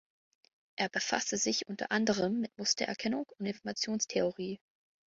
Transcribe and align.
Er 0.77 0.89
befasste 0.89 1.37
sich 1.37 1.67
unter 1.67 1.91
anderem 1.91 2.39
mit 2.39 2.57
Mustererkennung 2.57 3.27
und 3.37 3.45
Informationstheorie. 3.45 4.59